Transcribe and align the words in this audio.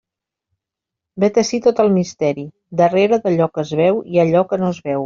Vet 1.25 1.37
ací 1.43 1.59
tot 1.67 1.83
el 1.85 1.93
misteri: 1.99 2.47
darrere 2.83 3.21
d'allò 3.25 3.53
que 3.55 3.67
es 3.67 3.79
veu 3.85 4.05
hi 4.11 4.23
ha 4.23 4.29
allò 4.29 4.47
que 4.53 4.63
no 4.65 4.75
es 4.77 4.87
veu. 4.91 4.99